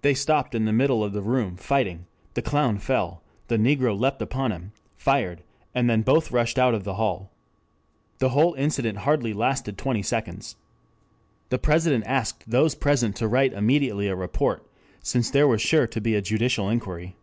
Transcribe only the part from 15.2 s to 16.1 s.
there was sure to